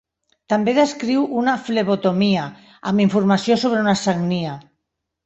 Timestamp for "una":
1.41-1.53, 3.87-3.95